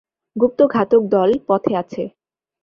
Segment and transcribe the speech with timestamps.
[0.35, 2.03] গুপ্তঘাতক দল পথে আছে।